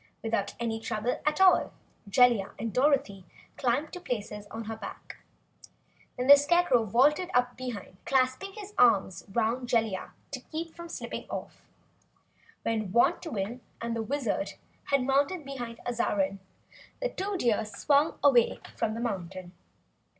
[0.23, 1.73] Without any trouble at all,
[2.09, 3.23] Jellia and Dorothy
[3.55, 5.17] climbed to places on her back.
[6.17, 11.29] Then the Scarecrow vaulted up behind, clasping his arms 'round Jellia to keep from slipping
[11.29, 11.61] off.
[12.63, 14.53] When Wantowin and the Wizard
[14.85, 16.39] had mounted behind Azarine,
[16.99, 19.51] the two Deer swung away from the mountain.